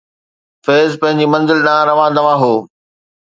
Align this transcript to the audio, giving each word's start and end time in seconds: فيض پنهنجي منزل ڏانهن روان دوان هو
فيض 0.65 0.95
پنهنجي 1.01 1.25
منزل 1.33 1.59
ڏانهن 1.67 1.87
روان 1.91 2.11
دوان 2.17 2.35
هو 2.43 2.53